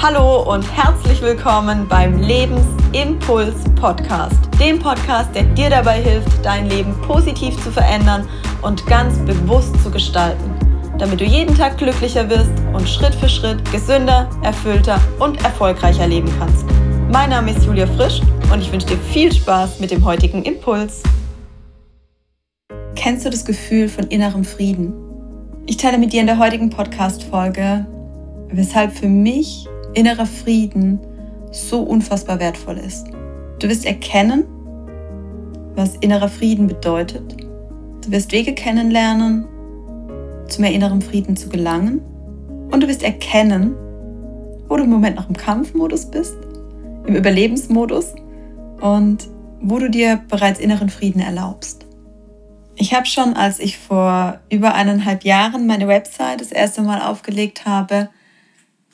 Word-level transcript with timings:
Hallo 0.00 0.48
und 0.54 0.62
herzlich 0.76 1.20
willkommen 1.22 1.88
beim 1.88 2.20
Lebensimpuls 2.20 3.64
Podcast, 3.74 4.38
dem 4.60 4.78
Podcast, 4.78 5.34
der 5.34 5.42
dir 5.42 5.70
dabei 5.70 6.00
hilft, 6.00 6.44
dein 6.44 6.66
Leben 6.66 6.94
positiv 7.02 7.60
zu 7.64 7.72
verändern 7.72 8.28
und 8.62 8.86
ganz 8.86 9.18
bewusst 9.26 9.74
zu 9.82 9.90
gestalten, 9.90 10.54
damit 10.98 11.20
du 11.20 11.24
jeden 11.24 11.52
Tag 11.56 11.78
glücklicher 11.78 12.30
wirst 12.30 12.52
und 12.72 12.88
Schritt 12.88 13.12
für 13.16 13.28
Schritt 13.28 13.58
gesünder, 13.72 14.30
erfüllter 14.44 15.00
und 15.18 15.42
erfolgreicher 15.42 16.06
leben 16.06 16.32
kannst. 16.38 16.64
Mein 17.10 17.30
Name 17.30 17.50
ist 17.50 17.66
Julia 17.66 17.88
Frisch 17.88 18.20
und 18.52 18.60
ich 18.60 18.70
wünsche 18.70 18.86
dir 18.86 18.98
viel 18.98 19.32
Spaß 19.32 19.80
mit 19.80 19.90
dem 19.90 20.04
heutigen 20.04 20.44
Impuls. 20.44 21.02
Kennst 22.94 23.26
du 23.26 23.30
das 23.30 23.44
Gefühl 23.44 23.88
von 23.88 24.04
innerem 24.04 24.44
Frieden? 24.44 24.92
Ich 25.66 25.76
teile 25.76 25.98
mit 25.98 26.12
dir 26.12 26.20
in 26.20 26.28
der 26.28 26.38
heutigen 26.38 26.70
Podcast-Folge, 26.70 27.84
weshalb 28.52 28.92
für 28.92 29.08
mich 29.08 29.66
innerer 29.94 30.26
Frieden 30.26 31.00
so 31.50 31.82
unfassbar 31.82 32.40
wertvoll 32.40 32.78
ist. 32.78 33.06
Du 33.58 33.68
wirst 33.68 33.86
erkennen, 33.86 34.44
was 35.74 35.96
innerer 35.96 36.28
Frieden 36.28 36.66
bedeutet. 36.66 37.36
Du 38.04 38.10
wirst 38.10 38.32
Wege 38.32 38.54
kennenlernen, 38.54 39.46
zu 40.48 40.60
mehr 40.60 40.72
innerem 40.72 41.02
Frieden 41.02 41.36
zu 41.36 41.48
gelangen. 41.48 42.00
Und 42.70 42.82
du 42.82 42.88
wirst 42.88 43.02
erkennen, 43.02 43.74
wo 44.68 44.76
du 44.76 44.84
im 44.84 44.90
Moment 44.90 45.16
noch 45.16 45.28
im 45.28 45.36
Kampfmodus 45.36 46.06
bist, 46.06 46.36
im 47.06 47.14
Überlebensmodus 47.14 48.14
und 48.80 49.28
wo 49.60 49.78
du 49.78 49.90
dir 49.90 50.20
bereits 50.28 50.60
inneren 50.60 50.88
Frieden 50.88 51.20
erlaubst. 51.20 51.86
Ich 52.76 52.94
habe 52.94 53.06
schon, 53.06 53.34
als 53.34 53.58
ich 53.58 53.76
vor 53.76 54.38
über 54.50 54.74
eineinhalb 54.74 55.24
Jahren 55.24 55.66
meine 55.66 55.88
Website 55.88 56.40
das 56.40 56.52
erste 56.52 56.82
Mal 56.82 57.02
aufgelegt 57.02 57.66
habe, 57.66 58.08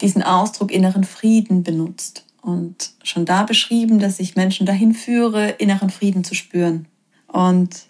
diesen 0.00 0.22
Ausdruck 0.22 0.70
inneren 0.70 1.04
Frieden 1.04 1.62
benutzt 1.62 2.24
und 2.42 2.92
schon 3.02 3.24
da 3.24 3.44
beschrieben, 3.44 3.98
dass 3.98 4.20
ich 4.20 4.36
Menschen 4.36 4.66
dahin 4.66 4.94
führe, 4.94 5.50
inneren 5.50 5.90
Frieden 5.90 6.24
zu 6.24 6.34
spüren. 6.34 6.86
Und 7.26 7.86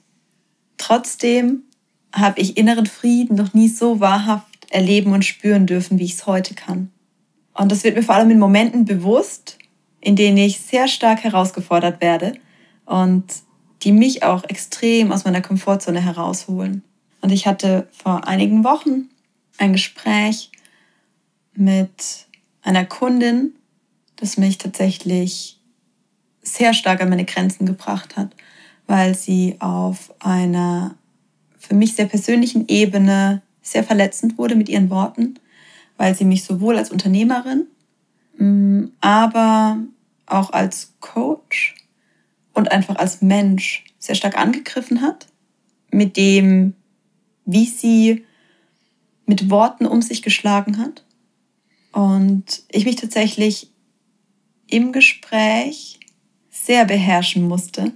trotzdem 0.78 1.62
habe 2.12 2.41
ich 2.41 2.56
inneren 2.56 2.86
Frieden 2.86 3.36
noch 3.36 3.52
nie 3.55 3.69
so 3.69 4.00
wahrhaft 4.00 4.46
erleben 4.70 5.12
und 5.12 5.24
spüren 5.24 5.66
dürfen, 5.66 5.98
wie 5.98 6.05
ich 6.05 6.14
es 6.14 6.27
heute 6.27 6.55
kann. 6.55 6.91
Und 7.52 7.70
das 7.70 7.84
wird 7.84 7.96
mir 7.96 8.02
vor 8.02 8.14
allem 8.14 8.30
in 8.30 8.39
Momenten 8.39 8.84
bewusst, 8.84 9.58
in 10.00 10.16
denen 10.16 10.36
ich 10.36 10.61
sehr 10.61 10.89
stark 10.89 11.24
herausgefordert 11.24 12.00
werde 12.00 12.34
und 12.84 13.24
die 13.83 13.92
mich 13.92 14.22
auch 14.22 14.44
extrem 14.44 15.12
aus 15.12 15.24
meiner 15.24 15.41
Komfortzone 15.41 16.00
herausholen. 16.00 16.83
Und 17.20 17.30
ich 17.30 17.46
hatte 17.46 17.89
vor 17.92 18.27
einigen 18.27 18.64
Wochen 18.64 19.08
ein 19.58 19.72
Gespräch 19.72 20.50
mit 21.56 22.27
einer 22.62 22.84
Kundin, 22.84 23.55
das 24.16 24.36
mich 24.36 24.58
tatsächlich 24.58 25.61
sehr 26.42 26.74
stark 26.74 27.00
an 27.00 27.08
meine 27.08 27.24
Grenzen 27.24 27.66
gebracht 27.66 28.16
hat, 28.16 28.34
weil 28.86 29.14
sie 29.14 29.56
auf 29.61 30.12
einer 30.20 30.94
für 31.58 31.74
mich 31.74 31.94
sehr 31.94 32.06
persönlichen 32.06 32.69
Ebene 32.69 33.42
sehr 33.62 33.84
verletzend 33.84 34.36
wurde 34.36 34.56
mit 34.56 34.69
ihren 34.69 34.91
Worten, 34.91 35.34
weil 35.96 36.14
sie 36.14 36.24
mich 36.24 36.44
sowohl 36.44 36.77
als 36.77 36.91
Unternehmerin, 36.91 37.66
mm, 38.36 38.84
aber 39.00 39.78
auch 40.27 40.50
als 40.50 40.94
Coach 41.00 41.74
und 42.52 42.70
einfach 42.70 42.96
als 42.96 43.22
Mensch 43.22 43.84
sehr 43.98 44.14
stark 44.14 44.36
angegriffen 44.36 45.00
hat, 45.00 45.27
mit 45.91 46.16
dem, 46.16 46.74
wie 47.46 47.66
sie 47.66 48.24
mit 49.27 49.48
Worten 49.48 49.86
um 49.86 50.02
sich 50.02 50.22
geschlagen 50.22 50.78
hat 50.78 51.03
und 51.94 52.64
ich 52.70 52.84
mich 52.84 52.96
tatsächlich 52.96 53.70
im 54.66 54.92
Gespräch 54.92 56.00
sehr 56.50 56.84
beherrschen 56.84 57.46
musste, 57.46 57.92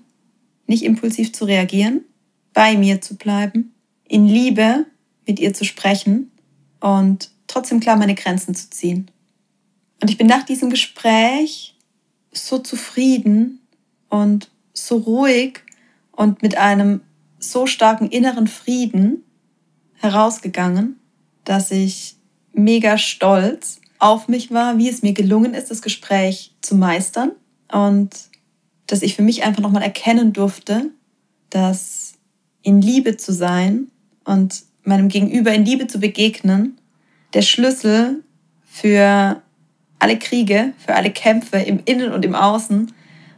nicht 0.69 0.85
impulsiv 0.85 1.33
zu 1.33 1.45
reagieren, 1.45 2.05
bei 2.55 2.77
mir 2.77 3.01
zu 3.01 3.17
bleiben, 3.17 3.75
in 4.07 4.27
Liebe 4.27 4.87
mit 5.27 5.41
ihr 5.41 5.53
zu 5.53 5.65
sprechen 5.65 6.31
und 6.81 7.31
trotzdem 7.49 7.81
klar 7.81 7.97
meine 7.97 8.15
Grenzen 8.15 8.55
zu 8.55 8.71
ziehen. 8.71 9.11
Und 10.01 10.11
ich 10.11 10.17
bin 10.17 10.29
nach 10.29 10.45
diesem 10.45 10.71
Gespräch 10.71 11.75
so 12.31 12.59
zufrieden 12.59 13.61
und 14.09 14.49
so 14.75 14.99
ruhig 14.99 15.61
und 16.13 16.41
mit 16.43 16.57
einem 16.57 17.01
so 17.41 17.67
starken 17.67 18.09
inneren 18.11 18.47
Frieden 18.47 19.25
herausgegangen, 19.95 21.01
dass 21.43 21.73
ich 21.73 22.15
mega 22.53 22.97
stolz 22.97 23.81
auf 23.99 24.29
mich 24.29 24.51
war, 24.51 24.79
wie 24.79 24.89
es 24.89 25.03
mir 25.03 25.13
gelungen 25.13 25.55
ist, 25.55 25.71
das 25.71 25.83
Gespräch 25.83 26.55
zu 26.63 26.77
meistern 26.77 27.33
und 27.73 28.11
dass 28.87 29.03
ich 29.03 29.17
für 29.17 29.23
mich 29.23 29.45
einfach 29.45 29.63
nochmal 29.63 29.83
erkennen 29.83 30.33
durfte, 30.33 30.91
dass 31.51 32.15
in 32.63 32.81
Liebe 32.81 33.17
zu 33.17 33.33
sein 33.33 33.89
und 34.25 34.63
meinem 34.85 35.09
Gegenüber 35.09 35.53
in 35.53 35.65
Liebe 35.65 35.87
zu 35.87 36.01
begegnen, 36.01 36.79
der 37.35 37.43
Schlüssel 37.43 38.23
für 38.65 39.43
alle 39.99 40.19
Kriege, 40.19 40.73
für 40.79 40.95
alle 40.95 41.11
Kämpfe 41.11 41.59
im 41.59 41.81
Innen 41.85 42.13
und 42.13 42.25
im 42.25 42.35
Außen 42.35 42.93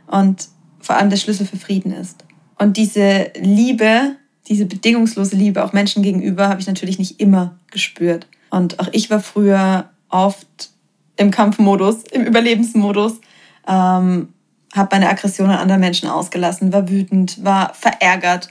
und 0.06 0.48
vor 0.80 0.96
allem 0.96 1.10
der 1.10 1.16
Schlüssel 1.16 1.46
für 1.46 1.56
Frieden 1.56 1.92
ist. 1.92 2.24
Und 2.58 2.76
diese 2.76 3.32
Liebe, 3.40 4.16
diese 4.48 4.66
bedingungslose 4.66 5.36
Liebe 5.36 5.64
auch 5.64 5.72
Menschen 5.72 6.02
gegenüber, 6.02 6.48
habe 6.48 6.60
ich 6.60 6.66
natürlich 6.66 6.98
nicht 6.98 7.20
immer 7.20 7.58
gespürt. 7.70 8.26
Und 8.50 8.78
auch 8.80 8.88
ich 8.92 9.10
war 9.10 9.20
früher 9.20 9.90
oft 10.10 10.70
im 11.16 11.30
Kampfmodus, 11.30 12.04
im 12.12 12.24
Überlebensmodus, 12.24 13.20
ähm, 13.66 14.32
habe 14.74 14.88
meine 14.92 15.08
Aggression 15.08 15.50
an 15.50 15.58
andere 15.58 15.78
Menschen 15.78 16.08
ausgelassen, 16.08 16.72
war 16.72 16.88
wütend, 16.88 17.44
war 17.44 17.74
verärgert, 17.74 18.48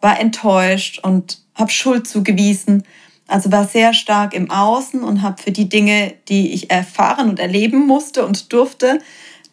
war 0.00 0.18
enttäuscht 0.18 0.98
und 1.02 1.38
habe 1.54 1.70
Schuld 1.70 2.08
zugewiesen. 2.08 2.84
Also 3.26 3.52
war 3.52 3.64
sehr 3.64 3.94
stark 3.94 4.34
im 4.34 4.50
Außen 4.50 5.04
und 5.04 5.22
habe 5.22 5.40
für 5.40 5.52
die 5.52 5.68
Dinge, 5.68 6.14
die 6.28 6.52
ich 6.52 6.70
erfahren 6.70 7.28
und 7.28 7.38
erleben 7.38 7.86
musste 7.86 8.26
und 8.26 8.52
durfte, 8.52 8.98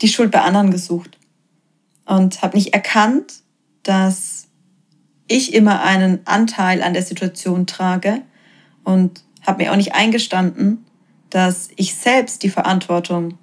die 0.01 0.07
Schuld 0.07 0.31
bei 0.31 0.41
anderen 0.41 0.71
gesucht. 0.71 1.17
Und 2.05 2.41
habe 2.41 2.57
nicht 2.57 2.73
erkannt, 2.73 3.41
dass 3.83 4.47
ich 5.27 5.53
immer 5.53 5.83
einen 5.83 6.25
Anteil 6.25 6.81
an 6.81 6.93
der 6.93 7.03
Situation 7.03 7.67
trage 7.67 8.21
und 8.83 9.21
habe 9.45 9.63
mir 9.63 9.71
auch 9.71 9.77
nicht 9.77 9.93
eingestanden, 9.93 10.86
dass 11.29 11.69
ich 11.75 11.95
selbst 11.95 12.43
die 12.43 12.49
Verantwortung 12.49 13.37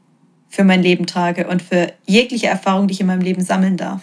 für 0.48 0.64
mein 0.64 0.82
Leben 0.82 1.06
trage 1.06 1.48
und 1.48 1.62
für 1.62 1.92
jegliche 2.06 2.46
Erfahrung, 2.46 2.86
die 2.86 2.94
ich 2.94 3.00
in 3.00 3.06
meinem 3.06 3.20
Leben 3.20 3.42
sammeln 3.42 3.76
darf. 3.76 4.02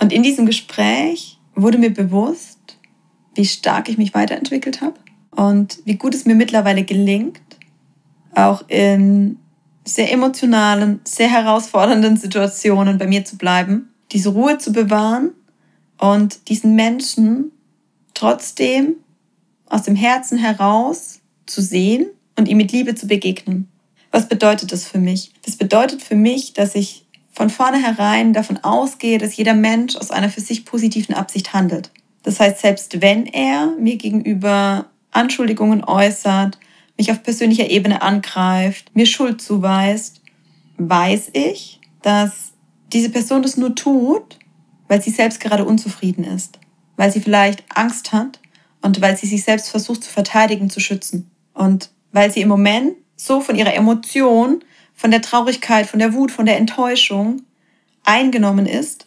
Und 0.00 0.12
in 0.12 0.22
diesem 0.22 0.46
Gespräch 0.46 1.38
wurde 1.54 1.78
mir 1.78 1.92
bewusst, 1.92 2.78
wie 3.34 3.44
stark 3.44 3.88
ich 3.88 3.98
mich 3.98 4.14
weiterentwickelt 4.14 4.80
habe 4.80 4.98
und 5.30 5.78
wie 5.84 5.96
gut 5.96 6.14
es 6.14 6.24
mir 6.24 6.34
mittlerweile 6.34 6.84
gelingt, 6.84 7.40
auch 8.34 8.66
in 8.68 9.38
sehr 9.84 10.12
emotionalen, 10.12 11.00
sehr 11.04 11.28
herausfordernden 11.28 12.16
Situationen 12.16 12.98
bei 12.98 13.06
mir 13.06 13.24
zu 13.24 13.36
bleiben, 13.36 13.90
diese 14.12 14.30
Ruhe 14.30 14.58
zu 14.58 14.72
bewahren 14.72 15.32
und 15.98 16.48
diesen 16.48 16.74
Menschen 16.74 17.52
trotzdem 18.14 18.96
aus 19.66 19.82
dem 19.82 19.96
Herzen 19.96 20.38
heraus 20.38 21.20
zu 21.46 21.62
sehen 21.62 22.06
und 22.36 22.48
ihm 22.48 22.56
mit 22.56 22.72
Liebe 22.72 22.94
zu 22.94 23.06
begegnen. 23.06 23.68
Was 24.10 24.28
bedeutet 24.28 24.72
das 24.72 24.86
für 24.86 24.98
mich? 24.98 25.32
Das 25.44 25.56
bedeutet 25.56 26.02
für 26.02 26.16
mich, 26.16 26.52
dass 26.52 26.74
ich 26.74 27.06
von 27.32 27.48
vornherein 27.48 28.32
davon 28.32 28.58
ausgehe, 28.58 29.18
dass 29.18 29.36
jeder 29.36 29.54
Mensch 29.54 29.96
aus 29.96 30.10
einer 30.10 30.28
für 30.28 30.42
sich 30.42 30.64
positiven 30.64 31.14
Absicht 31.14 31.54
handelt. 31.54 31.90
Das 32.22 32.38
heißt, 32.38 32.60
selbst 32.60 33.00
wenn 33.00 33.26
er 33.26 33.66
mir 33.78 33.96
gegenüber 33.96 34.86
Anschuldigungen 35.10 35.82
äußert, 35.84 36.58
mich 36.98 37.10
auf 37.10 37.22
persönlicher 37.22 37.70
Ebene 37.70 38.02
angreift, 38.02 38.94
mir 38.94 39.06
Schuld 39.06 39.40
zuweist, 39.40 40.20
weiß 40.76 41.30
ich, 41.32 41.80
dass 42.02 42.52
diese 42.92 43.10
Person 43.10 43.42
das 43.42 43.56
nur 43.56 43.74
tut, 43.74 44.38
weil 44.88 45.00
sie 45.00 45.10
selbst 45.10 45.40
gerade 45.40 45.64
unzufrieden 45.64 46.24
ist, 46.24 46.58
weil 46.96 47.10
sie 47.10 47.20
vielleicht 47.20 47.64
Angst 47.74 48.12
hat 48.12 48.40
und 48.82 49.00
weil 49.00 49.16
sie 49.16 49.26
sich 49.26 49.42
selbst 49.42 49.70
versucht 49.70 50.04
zu 50.04 50.10
verteidigen, 50.10 50.68
zu 50.68 50.80
schützen. 50.80 51.30
Und 51.54 51.90
weil 52.12 52.30
sie 52.30 52.40
im 52.40 52.48
Moment 52.48 52.94
so 53.16 53.40
von 53.40 53.56
ihrer 53.56 53.74
Emotion, 53.74 54.64
von 54.94 55.10
der 55.10 55.22
Traurigkeit, 55.22 55.86
von 55.86 55.98
der 55.98 56.14
Wut, 56.14 56.30
von 56.30 56.46
der 56.46 56.58
Enttäuschung 56.58 57.42
eingenommen 58.04 58.66
ist, 58.66 59.06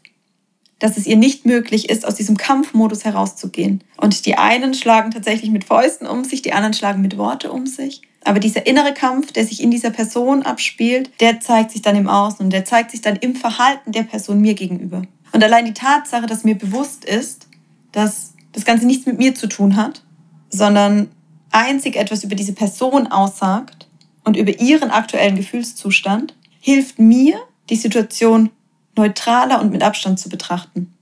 dass 0.80 0.98
es 0.98 1.08
ihr 1.08 1.16
nicht 1.16 1.46
möglich 1.46 1.90
ist, 1.90 2.06
aus 2.06 2.16
diesem 2.16 2.38
Kampfmodus 2.38 3.06
herauszugehen. 3.06 3.84
Und 3.98 4.26
die 4.26 4.38
einen 4.38 4.74
schlagen 4.74 5.12
tatsächlich 5.12 5.52
mit 5.52 5.64
Fäusten 5.64 6.06
um 6.06 6.24
sich, 6.24 6.42
die 6.42 6.54
anderen 6.54 6.74
schlagen 6.74 7.02
mit 7.02 7.18
Worte 7.18 7.52
um 7.52 7.66
sich. 7.66 8.02
Aber 8.24 8.40
dieser 8.40 8.66
innere 8.66 8.94
Kampf, 8.94 9.32
der 9.32 9.46
sich 9.46 9.62
in 9.62 9.72
dieser 9.72 9.92
Person 9.92 10.44
abspielt, 10.44 11.12
der 11.22 11.40
zeigt 11.40 11.72
sich 11.72 11.82
dann 11.82 11.96
im 11.96 12.10
Außen 12.10 12.44
und 12.44 12.52
der 12.52 12.66
zeigt 12.66 12.92
sich 12.92 13.02
dann 13.02 13.16
im 13.18 13.36
Verhalten 13.36 13.92
der 13.92 14.04
Person 14.04 14.42
mir 14.42 14.56
gegenüber. 14.56 15.04
Und 15.32 15.44
allein 15.44 15.66
die 15.66 15.74
Tatsache, 15.74 16.26
dass 16.26 16.44
mir 16.44 16.56
bewusst 16.56 17.06
ist, 17.06 17.48
dass 17.92 18.34
das 18.52 18.66
Ganze 18.66 18.86
nichts 18.86 19.06
mit 19.06 19.18
mir 19.18 19.36
zu 19.36 19.48
tun 19.48 19.76
hat, 19.76 20.02
sondern 20.50 21.10
einzig 21.56 21.96
etwas 21.96 22.24
über 22.24 22.36
diese 22.36 22.54
Person 22.54 23.08
aussagt 23.08 23.88
und 24.24 24.36
über 24.36 24.60
ihren 24.60 24.92
aktuellen 24.92 25.36
Gefühlszustand 25.36 26.36
hilft 26.60 27.00
mir, 27.00 27.40
die 27.70 27.76
Situation 27.76 28.52
neutraler 28.96 29.62
und 29.62 29.72
mit 29.72 29.82
Abstand 29.82 30.20
zu 30.20 30.30
betrachten. 30.30 30.94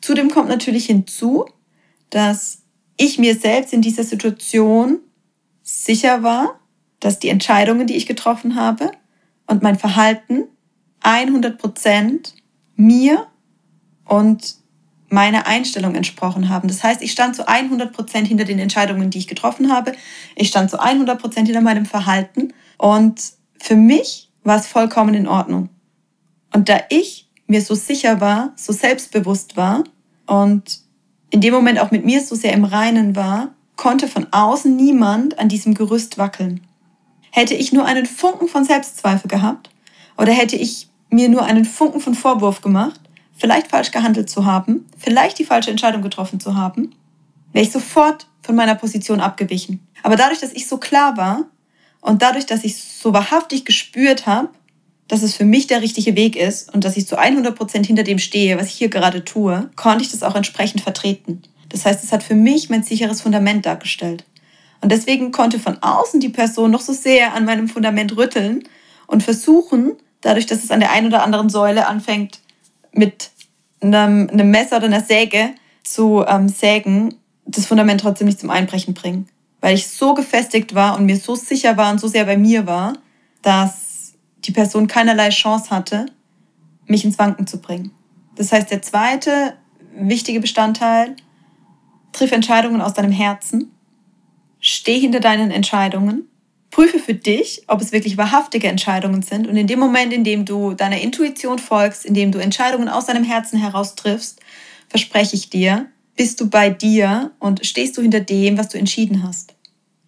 Zudem 0.00 0.30
kommt 0.30 0.48
natürlich 0.48 0.86
hinzu, 0.86 1.46
dass 2.10 2.62
ich 2.96 3.18
mir 3.18 3.34
selbst 3.34 3.72
in 3.72 3.82
dieser 3.82 4.04
Situation 4.04 4.98
sicher 5.62 6.22
war, 6.22 6.60
dass 7.00 7.18
die 7.18 7.30
Entscheidungen, 7.30 7.86
die 7.86 7.96
ich 7.96 8.06
getroffen 8.06 8.54
habe 8.54 8.92
und 9.46 9.62
mein 9.62 9.78
Verhalten 9.78 10.44
100 11.00 11.58
Prozent 11.58 12.34
mir 12.76 13.26
und 14.04 14.56
meiner 15.14 15.46
Einstellung 15.46 15.94
entsprochen 15.94 16.48
haben. 16.48 16.68
Das 16.68 16.82
heißt, 16.82 17.00
ich 17.00 17.12
stand 17.12 17.36
zu 17.36 17.48
100 17.48 17.92
Prozent 17.92 18.28
hinter 18.28 18.44
den 18.44 18.58
Entscheidungen, 18.58 19.10
die 19.10 19.18
ich 19.18 19.26
getroffen 19.26 19.72
habe. 19.72 19.92
Ich 20.36 20.48
stand 20.48 20.70
zu 20.70 20.80
100 20.80 21.20
Prozent 21.20 21.46
hinter 21.46 21.62
meinem 21.62 21.86
Verhalten. 21.86 22.52
Und 22.76 23.20
für 23.58 23.76
mich 23.76 24.30
war 24.42 24.58
es 24.58 24.66
vollkommen 24.66 25.14
in 25.14 25.26
Ordnung. 25.26 25.70
Und 26.52 26.68
da 26.68 26.80
ich 26.90 27.28
mir 27.46 27.62
so 27.62 27.74
sicher 27.74 28.20
war, 28.20 28.52
so 28.56 28.72
selbstbewusst 28.72 29.56
war 29.56 29.84
und 30.26 30.80
in 31.30 31.40
dem 31.40 31.52
Moment 31.52 31.80
auch 31.80 31.90
mit 31.90 32.04
mir 32.04 32.20
so 32.20 32.34
sehr 32.34 32.52
im 32.52 32.64
Reinen 32.64 33.16
war, 33.16 33.54
konnte 33.76 34.06
von 34.06 34.26
außen 34.30 34.74
niemand 34.74 35.38
an 35.38 35.48
diesem 35.48 35.74
Gerüst 35.74 36.16
wackeln. 36.18 36.60
Hätte 37.30 37.54
ich 37.54 37.72
nur 37.72 37.86
einen 37.86 38.06
Funken 38.06 38.48
von 38.48 38.64
Selbstzweifel 38.64 39.28
gehabt 39.28 39.70
oder 40.16 40.32
hätte 40.32 40.56
ich 40.56 40.88
mir 41.10 41.28
nur 41.28 41.44
einen 41.44 41.64
Funken 41.64 42.00
von 42.00 42.14
Vorwurf 42.14 42.60
gemacht, 42.60 43.00
vielleicht 43.34 43.68
falsch 43.68 43.90
gehandelt 43.90 44.30
zu 44.30 44.44
haben, 44.44 44.86
vielleicht 44.96 45.38
die 45.38 45.44
falsche 45.44 45.70
Entscheidung 45.70 46.02
getroffen 46.02 46.40
zu 46.40 46.56
haben, 46.56 46.94
wäre 47.52 47.64
ich 47.64 47.72
sofort 47.72 48.26
von 48.42 48.54
meiner 48.54 48.74
Position 48.74 49.20
abgewichen. 49.20 49.80
Aber 50.02 50.16
dadurch, 50.16 50.40
dass 50.40 50.52
ich 50.52 50.68
so 50.68 50.78
klar 50.78 51.16
war 51.16 51.44
und 52.00 52.22
dadurch, 52.22 52.46
dass 52.46 52.64
ich 52.64 52.76
so 52.76 53.12
wahrhaftig 53.12 53.64
gespürt 53.64 54.26
habe, 54.26 54.50
dass 55.08 55.22
es 55.22 55.36
für 55.36 55.44
mich 55.44 55.66
der 55.66 55.82
richtige 55.82 56.16
Weg 56.16 56.36
ist 56.36 56.72
und 56.72 56.84
dass 56.84 56.96
ich 56.96 57.06
zu 57.06 57.18
100% 57.18 57.86
hinter 57.86 58.02
dem 58.02 58.18
stehe, 58.18 58.58
was 58.58 58.68
ich 58.68 58.74
hier 58.74 58.88
gerade 58.88 59.24
tue, 59.24 59.70
konnte 59.76 60.04
ich 60.04 60.10
das 60.10 60.22
auch 60.22 60.34
entsprechend 60.34 60.80
vertreten. 60.80 61.42
Das 61.68 61.84
heißt, 61.84 62.04
es 62.04 62.12
hat 62.12 62.22
für 62.22 62.34
mich 62.34 62.70
mein 62.70 62.82
sicheres 62.82 63.20
Fundament 63.20 63.66
dargestellt. 63.66 64.24
Und 64.80 64.92
deswegen 64.92 65.32
konnte 65.32 65.58
von 65.58 65.82
außen 65.82 66.20
die 66.20 66.28
Person 66.28 66.70
noch 66.70 66.80
so 66.80 66.92
sehr 66.92 67.34
an 67.34 67.44
meinem 67.44 67.68
Fundament 67.68 68.16
rütteln 68.16 68.64
und 69.06 69.22
versuchen, 69.22 69.92
dadurch, 70.20 70.46
dass 70.46 70.62
es 70.62 70.70
an 70.70 70.80
der 70.80 70.92
einen 70.92 71.06
oder 71.06 71.22
anderen 71.22 71.48
Säule 71.48 71.86
anfängt, 71.86 72.40
mit 72.94 73.30
einem, 73.80 74.28
einem 74.30 74.50
Messer 74.50 74.78
oder 74.78 74.86
einer 74.86 75.02
Säge 75.02 75.50
zu 75.82 76.24
ähm, 76.26 76.48
sägen, 76.48 77.14
das 77.44 77.66
Fundament 77.66 78.00
trotzdem 78.00 78.26
nicht 78.26 78.40
zum 78.40 78.50
Einbrechen 78.50 78.94
bringen. 78.94 79.28
Weil 79.60 79.74
ich 79.74 79.86
so 79.86 80.14
gefestigt 80.14 80.74
war 80.74 80.96
und 80.96 81.06
mir 81.06 81.16
so 81.16 81.34
sicher 81.34 81.76
war 81.76 81.90
und 81.90 82.00
so 82.00 82.08
sehr 82.08 82.24
bei 82.24 82.36
mir 82.36 82.66
war, 82.66 82.94
dass 83.42 84.14
die 84.44 84.52
Person 84.52 84.86
keinerlei 84.86 85.30
Chance 85.30 85.70
hatte, 85.70 86.06
mich 86.86 87.04
ins 87.04 87.18
Wanken 87.18 87.46
zu 87.46 87.60
bringen. 87.60 87.90
Das 88.36 88.52
heißt, 88.52 88.70
der 88.70 88.82
zweite 88.82 89.54
wichtige 89.96 90.40
Bestandteil, 90.40 91.16
triff 92.12 92.32
Entscheidungen 92.32 92.80
aus 92.80 92.94
deinem 92.94 93.12
Herzen, 93.12 93.70
steh 94.60 94.98
hinter 94.98 95.20
deinen 95.20 95.50
Entscheidungen 95.50 96.28
Prüfe 96.74 96.98
für 96.98 97.14
dich, 97.14 97.62
ob 97.68 97.80
es 97.80 97.92
wirklich 97.92 98.16
wahrhaftige 98.16 98.66
Entscheidungen 98.66 99.22
sind. 99.22 99.46
Und 99.46 99.56
in 99.56 99.68
dem 99.68 99.78
Moment, 99.78 100.12
in 100.12 100.24
dem 100.24 100.44
du 100.44 100.74
deiner 100.74 101.00
Intuition 101.00 101.60
folgst, 101.60 102.04
in 102.04 102.14
dem 102.14 102.32
du 102.32 102.40
Entscheidungen 102.40 102.88
aus 102.88 103.06
deinem 103.06 103.22
Herzen 103.22 103.60
heraus 103.60 103.94
triffst, 103.94 104.40
verspreche 104.88 105.36
ich 105.36 105.50
dir, 105.50 105.86
bist 106.16 106.40
du 106.40 106.50
bei 106.50 106.70
dir 106.70 107.30
und 107.38 107.64
stehst 107.64 107.96
du 107.96 108.02
hinter 108.02 108.18
dem, 108.18 108.58
was 108.58 108.70
du 108.70 108.78
entschieden 108.78 109.22
hast. 109.22 109.54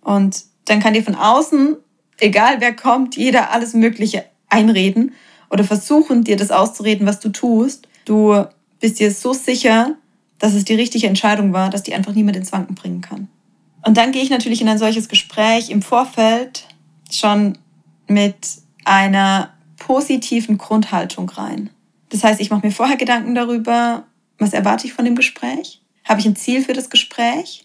Und 0.01 0.43
dann 0.65 0.81
kann 0.81 0.95
dir 0.95 1.05
von 1.05 1.15
außen, 1.15 1.77
egal 2.19 2.57
wer 2.59 2.75
kommt, 2.75 3.17
jeder 3.17 3.53
alles 3.53 3.73
Mögliche 3.73 4.25
einreden 4.49 5.13
oder 5.51 5.63
versuchen, 5.63 6.25
dir 6.25 6.37
das 6.37 6.51
auszureden, 6.51 7.07
was 7.07 7.21
du 7.21 7.29
tust. 7.29 7.87
Du 8.07 8.45
bist 8.81 8.99
dir 8.99 9.13
so 9.13 9.35
sicher, 9.35 9.95
dass 10.41 10.53
es 10.53 10.65
die 10.65 10.75
richtige 10.75 11.07
Entscheidung 11.07 11.53
war, 11.53 11.71
dass 11.71 11.85
die 11.85 11.95
einfach 11.95 12.13
niemand 12.13 12.37
ins 12.37 12.51
Wanken 12.51 12.75
bringen 12.75 13.03
kann. 13.03 13.29
Und 13.87 13.97
dann 13.97 14.11
gehe 14.11 14.23
ich 14.23 14.31
natürlich 14.31 14.61
in 14.61 14.69
ein 14.69 14.79
solches 14.79 15.09
Gespräch 15.09 15.71
im 15.71 15.81
Vorfeld 15.81 16.67
schon 17.09 17.57
mit 18.09 18.35
einer 18.85 19.55
positiven 19.79 20.59
Grundhaltung 20.59 21.29
rein. 21.29 21.71
Das 22.09 22.25
heißt, 22.25 22.41
ich 22.41 22.51
mache 22.51 22.67
mir 22.67 22.73
vorher 22.73 22.97
Gedanken 22.97 23.37
darüber, 23.37 24.03
was 24.39 24.53
erwarte 24.53 24.89
ich 24.89 24.93
von 24.93 25.05
dem 25.05 25.15
Gespräch? 25.15 25.83
Habe 26.03 26.19
ich 26.19 26.27
ein 26.27 26.35
Ziel 26.35 26.63
für 26.63 26.73
das 26.73 26.91
Gespräch? 26.91 27.65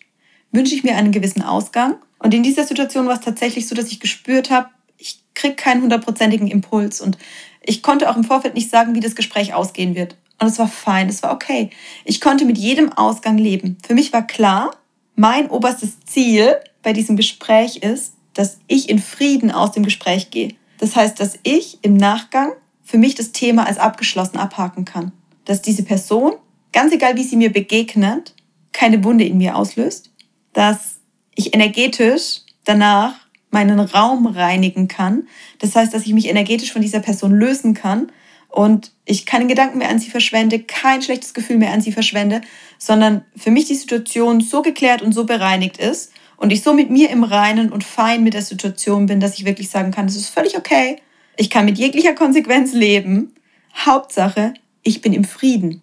Wünsche 0.51 0.75
ich 0.75 0.83
mir 0.83 0.95
einen 0.95 1.11
gewissen 1.11 1.41
Ausgang? 1.41 1.95
Und 2.19 2.35
in 2.35 2.43
dieser 2.43 2.65
Situation 2.65 3.07
war 3.07 3.15
es 3.15 3.21
tatsächlich 3.21 3.67
so, 3.67 3.73
dass 3.73 3.91
ich 3.91 3.99
gespürt 3.99 4.51
habe, 4.51 4.69
ich 4.99 5.23
kriege 5.33 5.55
keinen 5.55 5.81
hundertprozentigen 5.81 6.47
Impuls 6.47 7.01
und 7.01 7.17
ich 7.63 7.81
konnte 7.81 8.07
auch 8.07 8.15
im 8.15 8.25
Vorfeld 8.25 8.53
nicht 8.53 8.69
sagen, 8.69 8.93
wie 8.93 8.99
das 8.99 9.15
Gespräch 9.15 9.55
ausgehen 9.55 9.95
wird. 9.95 10.17
Und 10.39 10.47
es 10.47 10.59
war 10.59 10.67
fein, 10.67 11.09
es 11.09 11.23
war 11.23 11.33
okay. 11.33 11.71
Ich 12.05 12.21
konnte 12.21 12.45
mit 12.45 12.59
jedem 12.59 12.93
Ausgang 12.93 13.39
leben. 13.39 13.77
Für 13.83 13.95
mich 13.95 14.13
war 14.13 14.25
klar, 14.25 14.71
mein 15.15 15.49
oberstes 15.49 15.99
Ziel 16.05 16.55
bei 16.83 16.93
diesem 16.93 17.15
Gespräch 17.15 17.77
ist, 17.77 18.13
dass 18.33 18.59
ich 18.67 18.89
in 18.89 18.99
Frieden 18.99 19.51
aus 19.51 19.71
dem 19.71 19.83
Gespräch 19.83 20.31
gehe. 20.31 20.55
Das 20.77 20.95
heißt, 20.95 21.19
dass 21.19 21.37
ich 21.43 21.79
im 21.81 21.95
Nachgang 21.95 22.51
für 22.83 22.97
mich 22.97 23.15
das 23.15 23.31
Thema 23.31 23.67
als 23.67 23.77
abgeschlossen 23.77 24.37
abhaken 24.37 24.85
kann. 24.85 25.11
Dass 25.45 25.61
diese 25.61 25.83
Person, 25.83 26.33
ganz 26.73 26.93
egal 26.93 27.15
wie 27.17 27.23
sie 27.23 27.35
mir 27.35 27.51
begegnet, 27.51 28.33
keine 28.71 29.03
Wunde 29.03 29.25
in 29.25 29.37
mir 29.37 29.55
auslöst. 29.55 30.11
Dass 30.53 30.99
ich 31.35 31.53
energetisch 31.53 32.41
danach 32.63 33.13
meinen 33.51 33.79
Raum 33.79 34.27
reinigen 34.27 34.87
kann. 34.87 35.27
Das 35.59 35.75
heißt, 35.75 35.93
dass 35.93 36.05
ich 36.05 36.13
mich 36.13 36.29
energetisch 36.29 36.71
von 36.71 36.81
dieser 36.81 37.01
Person 37.01 37.33
lösen 37.33 37.73
kann 37.73 38.11
und 38.51 38.91
ich 39.05 39.25
keinen 39.25 39.47
Gedanken 39.47 39.77
mehr 39.77 39.89
an 39.89 39.99
sie 39.99 40.09
verschwende, 40.09 40.59
kein 40.59 41.01
schlechtes 41.01 41.33
Gefühl 41.33 41.57
mehr 41.57 41.71
an 41.71 41.81
sie 41.81 41.91
verschwende, 41.91 42.41
sondern 42.77 43.23
für 43.35 43.51
mich 43.51 43.65
die 43.65 43.75
Situation 43.75 44.41
so 44.41 44.61
geklärt 44.61 45.01
und 45.01 45.13
so 45.13 45.25
bereinigt 45.25 45.77
ist 45.77 46.11
und 46.37 46.51
ich 46.51 46.61
so 46.61 46.73
mit 46.73 46.89
mir 46.89 47.09
im 47.09 47.23
Reinen 47.23 47.71
und 47.71 47.83
fein 47.83 48.23
mit 48.23 48.33
der 48.33 48.41
Situation 48.41 49.05
bin, 49.05 49.19
dass 49.19 49.37
ich 49.37 49.45
wirklich 49.45 49.69
sagen 49.69 49.91
kann, 49.91 50.05
es 50.05 50.15
ist 50.15 50.29
völlig 50.29 50.57
okay. 50.57 50.97
Ich 51.37 51.49
kann 51.49 51.65
mit 51.65 51.77
jeglicher 51.77 52.13
Konsequenz 52.13 52.73
leben. 52.73 53.33
Hauptsache, 53.73 54.53
ich 54.83 55.01
bin 55.01 55.13
im 55.13 55.23
Frieden. 55.23 55.81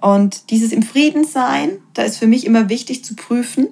Und 0.00 0.50
dieses 0.50 0.72
im 0.72 0.82
Frieden 0.82 1.24
sein, 1.24 1.78
da 1.92 2.02
ist 2.02 2.18
für 2.18 2.26
mich 2.26 2.46
immer 2.46 2.68
wichtig 2.68 3.04
zu 3.04 3.14
prüfen, 3.14 3.68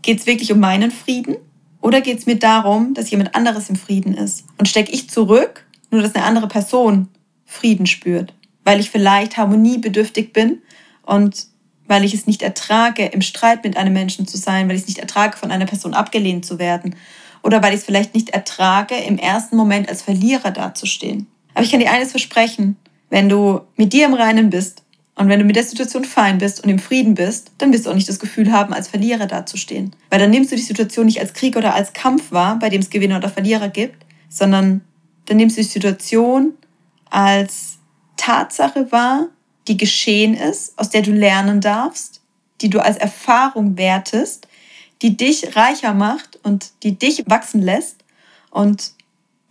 geht 0.00 0.20
es 0.20 0.26
wirklich 0.26 0.52
um 0.52 0.60
meinen 0.60 0.90
Frieden 0.90 1.36
oder 1.80 2.00
geht 2.00 2.18
es 2.18 2.26
mir 2.26 2.36
darum, 2.36 2.94
dass 2.94 3.10
jemand 3.10 3.34
anderes 3.34 3.68
im 3.68 3.76
Frieden 3.76 4.14
ist? 4.14 4.44
Und 4.58 4.68
stecke 4.68 4.92
ich 4.92 5.10
zurück, 5.10 5.66
nur 5.90 6.00
dass 6.00 6.14
eine 6.14 6.24
andere 6.24 6.48
Person 6.48 7.08
Frieden 7.52 7.86
spürt, 7.86 8.34
weil 8.64 8.80
ich 8.80 8.90
vielleicht 8.90 9.36
harmoniebedürftig 9.36 10.32
bin 10.32 10.62
und 11.02 11.46
weil 11.86 12.04
ich 12.04 12.14
es 12.14 12.26
nicht 12.26 12.42
ertrage, 12.42 13.06
im 13.06 13.20
Streit 13.20 13.64
mit 13.64 13.76
einem 13.76 13.92
Menschen 13.92 14.26
zu 14.26 14.38
sein, 14.38 14.68
weil 14.68 14.76
ich 14.76 14.82
es 14.82 14.88
nicht 14.88 14.98
ertrage, 14.98 15.36
von 15.36 15.50
einer 15.50 15.66
Person 15.66 15.94
abgelehnt 15.94 16.46
zu 16.46 16.58
werden 16.58 16.96
oder 17.42 17.62
weil 17.62 17.74
ich 17.74 17.80
es 17.80 17.84
vielleicht 17.84 18.14
nicht 18.14 18.30
ertrage, 18.30 18.94
im 18.94 19.18
ersten 19.18 19.56
Moment 19.56 19.88
als 19.88 20.02
Verlierer 20.02 20.52
dazustehen. 20.52 21.26
Aber 21.54 21.64
ich 21.64 21.70
kann 21.70 21.80
dir 21.80 21.90
eines 21.90 22.10
versprechen, 22.10 22.76
wenn 23.10 23.28
du 23.28 23.60
mit 23.76 23.92
dir 23.92 24.06
im 24.06 24.14
Reinen 24.14 24.48
bist 24.48 24.82
und 25.16 25.28
wenn 25.28 25.38
du 25.38 25.44
mit 25.44 25.56
der 25.56 25.64
Situation 25.64 26.04
fein 26.04 26.38
bist 26.38 26.64
und 26.64 26.70
im 26.70 26.78
Frieden 26.78 27.14
bist, 27.14 27.52
dann 27.58 27.72
wirst 27.72 27.84
du 27.84 27.90
auch 27.90 27.94
nicht 27.94 28.08
das 28.08 28.20
Gefühl 28.20 28.50
haben, 28.50 28.72
als 28.72 28.88
Verlierer 28.88 29.26
dazustehen. 29.26 29.94
Weil 30.08 30.20
dann 30.20 30.30
nimmst 30.30 30.50
du 30.50 30.56
die 30.56 30.62
Situation 30.62 31.06
nicht 31.06 31.20
als 31.20 31.34
Krieg 31.34 31.56
oder 31.56 31.74
als 31.74 31.92
Kampf 31.92 32.32
wahr, 32.32 32.58
bei 32.58 32.70
dem 32.70 32.80
es 32.80 32.88
Gewinner 32.88 33.18
oder 33.18 33.28
Verlierer 33.28 33.68
gibt, 33.68 34.06
sondern 34.30 34.80
dann 35.26 35.36
nimmst 35.36 35.58
du 35.58 35.60
die 35.60 35.68
Situation 35.68 36.54
als 37.12 37.78
Tatsache 38.16 38.90
wahr, 38.90 39.28
die 39.68 39.76
geschehen 39.76 40.34
ist, 40.34 40.78
aus 40.78 40.90
der 40.90 41.02
du 41.02 41.12
lernen 41.12 41.60
darfst, 41.60 42.22
die 42.62 42.70
du 42.70 42.80
als 42.80 42.96
Erfahrung 42.96 43.76
wertest, 43.76 44.48
die 45.02 45.16
dich 45.16 45.54
reicher 45.56 45.92
macht 45.92 46.38
und 46.42 46.70
die 46.82 46.98
dich 46.98 47.24
wachsen 47.26 47.60
lässt. 47.60 48.04
Und 48.50 48.92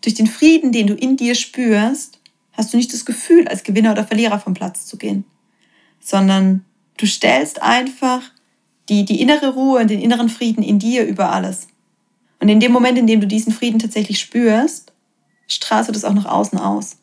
durch 0.02 0.16
den 0.16 0.28
Frieden, 0.28 0.72
den 0.72 0.88
du 0.88 0.96
in 0.96 1.18
dir 1.18 1.36
spürst, 1.36 2.20
hast 2.54 2.74
du 2.74 2.78
nicht 2.78 2.94
das 2.94 3.06
Gefühl, 3.06 3.48
als 3.48 3.64
Gewinner 3.64 3.92
oder 3.92 4.08
Verlierer 4.08 4.40
vom 4.40 4.54
Platz 4.54 4.86
zu 4.86 4.98
gehen, 4.98 5.24
sondern 6.00 6.66
du 6.98 7.06
stellst 7.06 7.62
einfach 7.62 8.24
die, 8.90 9.06
die 9.06 9.22
innere 9.22 9.54
Ruhe 9.54 9.82
und 9.82 9.90
den 9.90 10.02
inneren 10.02 10.30
Frieden 10.30 10.64
in 10.64 10.80
dir 10.80 11.06
über 11.06 11.32
alles. 11.32 11.68
Und 12.40 12.50
in 12.50 12.60
dem 12.60 12.72
Moment, 12.72 12.98
in 12.98 13.06
dem 13.06 13.22
du 13.22 13.28
diesen 13.28 13.54
Frieden 13.54 13.78
tatsächlich 13.78 14.20
spürst, 14.20 14.94
strahlst 15.48 15.90
du 15.90 15.94
das 15.94 16.06
auch 16.06 16.14
nach 16.14 16.26
außen 16.26 16.58
aus. 16.58 16.98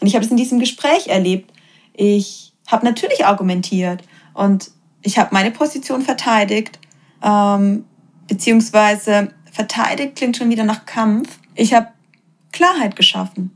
Und 0.00 0.06
ich 0.06 0.14
habe 0.14 0.24
es 0.24 0.30
in 0.30 0.36
diesem 0.36 0.58
Gespräch 0.58 1.08
erlebt. 1.08 1.52
Ich 1.94 2.52
habe 2.66 2.84
natürlich 2.84 3.24
argumentiert 3.24 4.02
und 4.34 4.70
ich 5.02 5.18
habe 5.18 5.30
meine 5.32 5.50
Position 5.50 6.02
verteidigt, 6.02 6.78
ähm, 7.22 7.84
beziehungsweise 8.26 9.32
verteidigt 9.50 10.16
klingt 10.16 10.36
schon 10.36 10.50
wieder 10.50 10.64
nach 10.64 10.84
Kampf. 10.86 11.38
Ich 11.54 11.74
habe 11.74 11.88
Klarheit 12.52 12.94
geschaffen. 12.94 13.50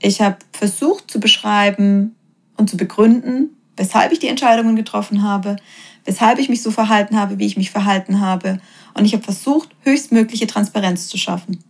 Ich 0.00 0.20
habe 0.20 0.36
versucht 0.52 1.10
zu 1.10 1.18
beschreiben 1.18 2.14
und 2.56 2.70
zu 2.70 2.76
begründen, 2.76 3.56
weshalb 3.76 4.12
ich 4.12 4.18
die 4.18 4.28
Entscheidungen 4.28 4.76
getroffen 4.76 5.22
habe, 5.22 5.56
weshalb 6.04 6.38
ich 6.38 6.48
mich 6.48 6.62
so 6.62 6.70
verhalten 6.70 7.18
habe, 7.18 7.38
wie 7.38 7.46
ich 7.46 7.56
mich 7.56 7.70
verhalten 7.70 8.20
habe. 8.20 8.60
Und 8.94 9.04
ich 9.04 9.12
habe 9.14 9.24
versucht, 9.24 9.70
höchstmögliche 9.82 10.46
Transparenz 10.46 11.08
zu 11.08 11.18
schaffen. 11.18 11.62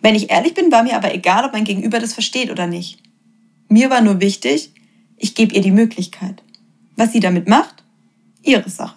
Wenn 0.00 0.14
ich 0.14 0.30
ehrlich 0.30 0.54
bin, 0.54 0.70
war 0.70 0.82
mir 0.82 0.96
aber 0.96 1.14
egal, 1.14 1.44
ob 1.44 1.52
mein 1.52 1.64
Gegenüber 1.64 1.98
das 1.98 2.12
versteht 2.12 2.50
oder 2.50 2.66
nicht. 2.66 3.02
Mir 3.74 3.90
war 3.90 4.02
nur 4.02 4.20
wichtig, 4.20 4.70
ich 5.16 5.34
gebe 5.34 5.52
ihr 5.52 5.60
die 5.60 5.72
Möglichkeit. 5.72 6.44
Was 6.94 7.10
sie 7.10 7.18
damit 7.18 7.48
macht, 7.48 7.82
ihre 8.40 8.70
Sache. 8.70 8.94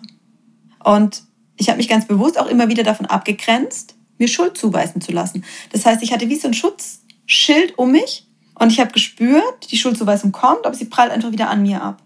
Und 0.84 1.24
ich 1.56 1.70
habe 1.70 1.78
mich 1.78 1.88
ganz 1.88 2.06
bewusst 2.06 2.40
auch 2.40 2.46
immer 2.46 2.70
wieder 2.70 2.84
davon 2.84 3.08
abgegrenzt, 3.08 3.96
mir 4.20 4.28
Schuld 4.28 4.56
zuweisen 4.56 5.02
zu 5.02 5.12
lassen. 5.12 5.44
Das 5.72 5.84
heißt, 5.84 6.04
ich 6.04 6.14
hatte 6.14 6.30
wie 6.30 6.36
so 6.36 6.48
ein 6.48 6.54
Schutzschild 6.54 7.76
um 7.80 7.92
mich 7.92 8.28
und 8.54 8.72
ich 8.72 8.80
habe 8.80 8.92
gespürt, 8.92 9.72
die 9.72 9.78
Schuldzuweisung 9.78 10.32
kommt, 10.32 10.68
aber 10.68 10.76
sie 10.76 10.86
prallt 10.86 11.12
einfach 11.12 11.32
wieder 11.32 11.50
an 11.50 11.64
mir 11.64 11.82
ab. 11.82 12.04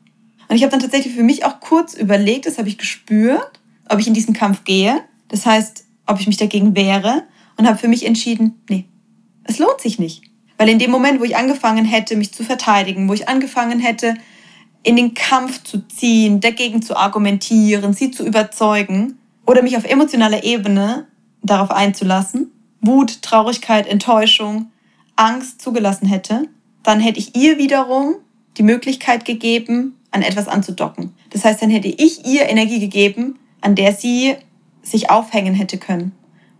Und 0.47 0.55
ich 0.55 0.63
habe 0.63 0.71
dann 0.71 0.79
tatsächlich 0.79 1.13
für 1.13 1.23
mich 1.23 1.43
auch 1.43 1.59
kurz 1.59 1.93
überlegt, 1.93 2.45
das 2.45 2.57
habe 2.57 2.69
ich 2.69 2.77
gespürt, 2.77 3.59
ob 3.89 3.99
ich 3.99 4.07
in 4.07 4.13
diesen 4.13 4.33
Kampf 4.33 4.63
gehe. 4.63 5.03
Das 5.27 5.45
heißt, 5.45 5.83
ob 6.07 6.21
ich 6.21 6.27
mich 6.27 6.37
dagegen 6.37 6.73
wehre 6.73 7.23
und 7.57 7.67
habe 7.67 7.77
für 7.77 7.89
mich 7.89 8.05
entschieden, 8.05 8.61
nee, 8.69 8.85
es 9.43 9.59
lohnt 9.59 9.81
sich 9.81 9.99
nicht. 9.99 10.30
Weil 10.61 10.69
in 10.69 10.77
dem 10.77 10.91
Moment, 10.91 11.19
wo 11.19 11.23
ich 11.23 11.35
angefangen 11.35 11.85
hätte, 11.85 12.15
mich 12.15 12.33
zu 12.33 12.43
verteidigen, 12.43 13.09
wo 13.09 13.13
ich 13.13 13.27
angefangen 13.27 13.79
hätte, 13.79 14.13
in 14.83 14.95
den 14.95 15.15
Kampf 15.15 15.63
zu 15.63 15.87
ziehen, 15.87 16.39
dagegen 16.39 16.83
zu 16.83 16.95
argumentieren, 16.95 17.93
sie 17.93 18.11
zu 18.11 18.23
überzeugen 18.23 19.17
oder 19.47 19.63
mich 19.63 19.75
auf 19.75 19.85
emotionaler 19.85 20.43
Ebene 20.43 21.07
darauf 21.41 21.71
einzulassen, 21.71 22.51
Wut, 22.79 23.23
Traurigkeit, 23.23 23.87
Enttäuschung, 23.87 24.67
Angst 25.15 25.63
zugelassen 25.63 26.05
hätte, 26.05 26.47
dann 26.83 26.99
hätte 26.99 27.17
ich 27.17 27.35
ihr 27.35 27.57
wiederum 27.57 28.17
die 28.57 28.63
Möglichkeit 28.63 29.25
gegeben, 29.25 29.97
an 30.11 30.21
etwas 30.21 30.47
anzudocken. 30.47 31.15
Das 31.31 31.43
heißt, 31.43 31.59
dann 31.63 31.71
hätte 31.71 31.87
ich 31.87 32.23
ihr 32.27 32.47
Energie 32.47 32.79
gegeben, 32.79 33.39
an 33.61 33.73
der 33.73 33.93
sie 33.93 34.35
sich 34.83 35.09
aufhängen 35.09 35.55
hätte 35.55 35.79
können. 35.79 36.11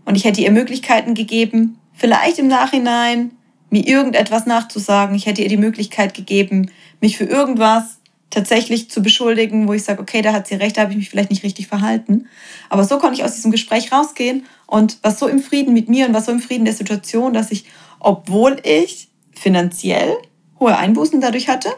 Und 0.06 0.16
ich 0.16 0.26
hätte 0.26 0.42
ihr 0.42 0.50
Möglichkeiten 0.50 1.14
gegeben, 1.14 1.78
vielleicht 1.94 2.40
im 2.40 2.48
Nachhinein 2.48 3.38
mir 3.72 3.88
irgendetwas 3.88 4.46
nachzusagen. 4.46 5.16
Ich 5.16 5.26
hätte 5.26 5.42
ihr 5.42 5.50
die 5.50 5.58
Möglichkeit 5.58 6.14
gegeben, 6.14 6.70
mich 7.00 7.18
für 7.18 7.24
irgendwas 7.24 7.98
tatsächlich 8.30 8.90
zu 8.90 9.02
beschuldigen, 9.02 9.68
wo 9.68 9.74
ich 9.74 9.84
sage, 9.84 10.02
okay, 10.02 10.22
da 10.22 10.32
hat 10.32 10.48
sie 10.48 10.56
recht, 10.56 10.78
da 10.78 10.82
habe 10.82 10.92
ich 10.92 10.98
mich 10.98 11.10
vielleicht 11.10 11.32
nicht 11.32 11.44
richtig 11.44 11.68
verhalten. 11.68 12.28
Aber 12.70 12.84
so 12.84 12.98
konnte 12.98 13.16
ich 13.16 13.24
aus 13.24 13.36
diesem 13.36 13.52
Gespräch 13.52 13.92
rausgehen 13.92 14.46
und 14.68 15.00
was 15.02 15.20
so 15.20 15.28
im 15.28 15.40
Frieden 15.40 15.74
mit 15.74 15.90
mir 15.90 16.08
und 16.08 16.14
was 16.14 16.28
so 16.28 16.32
im 16.32 16.40
Frieden 16.40 16.66
der 16.66 16.74
Situation, 16.74 17.34
dass 17.34 17.52
ich, 17.52 17.66
obwohl 18.00 18.58
ich 18.64 19.10
finanziell 19.34 20.16
hohe 20.60 20.78
Einbußen 20.78 21.20
dadurch 21.20 21.50
hatte, 21.50 21.70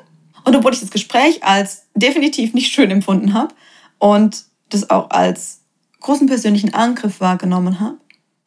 und 0.45 0.55
obwohl 0.55 0.73
ich 0.73 0.79
das 0.79 0.91
Gespräch 0.91 1.43
als 1.43 1.85
definitiv 1.95 2.53
nicht 2.53 2.71
schön 2.71 2.91
empfunden 2.91 3.33
habe 3.33 3.53
und 3.97 4.43
das 4.69 4.89
auch 4.89 5.09
als 5.09 5.61
großen 6.01 6.27
persönlichen 6.27 6.73
Angriff 6.73 7.21
wahrgenommen 7.21 7.79
habe, 7.79 7.97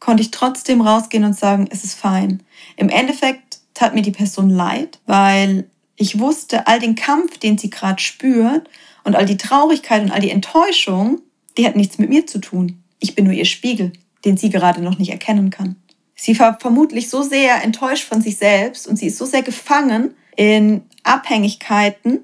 konnte 0.00 0.22
ich 0.22 0.30
trotzdem 0.30 0.80
rausgehen 0.80 1.24
und 1.24 1.36
sagen, 1.36 1.68
es 1.70 1.84
ist 1.84 1.94
fein. 1.94 2.42
Im 2.76 2.88
Endeffekt 2.88 3.58
tat 3.74 3.94
mir 3.94 4.02
die 4.02 4.10
Person 4.10 4.50
leid, 4.50 4.98
weil 5.06 5.68
ich 5.96 6.18
wusste, 6.18 6.66
all 6.66 6.78
den 6.78 6.94
Kampf, 6.94 7.38
den 7.38 7.58
sie 7.58 7.70
gerade 7.70 8.02
spürt 8.02 8.68
und 9.04 9.16
all 9.16 9.26
die 9.26 9.38
Traurigkeit 9.38 10.02
und 10.02 10.10
all 10.10 10.20
die 10.20 10.30
Enttäuschung, 10.30 11.20
die 11.56 11.66
hat 11.66 11.76
nichts 11.76 11.98
mit 11.98 12.10
mir 12.10 12.26
zu 12.26 12.38
tun. 12.38 12.82
Ich 12.98 13.14
bin 13.14 13.24
nur 13.24 13.34
ihr 13.34 13.44
Spiegel, 13.44 13.92
den 14.24 14.36
sie 14.36 14.50
gerade 14.50 14.82
noch 14.82 14.98
nicht 14.98 15.10
erkennen 15.10 15.50
kann. 15.50 15.76
Sie 16.14 16.38
war 16.38 16.58
vermutlich 16.58 17.10
so 17.10 17.22
sehr 17.22 17.62
enttäuscht 17.62 18.04
von 18.04 18.20
sich 18.20 18.36
selbst 18.36 18.86
und 18.86 18.96
sie 18.96 19.06
ist 19.06 19.18
so 19.18 19.26
sehr 19.26 19.42
gefangen 19.42 20.14
in 20.34 20.82
Abhängigkeiten, 21.02 22.20